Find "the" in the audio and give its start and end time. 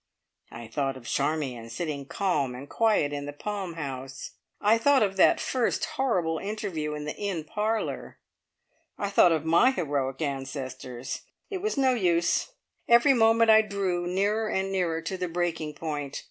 3.27-3.31, 7.05-7.15, 15.19-15.27